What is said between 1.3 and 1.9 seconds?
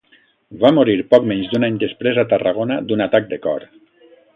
menys d'un any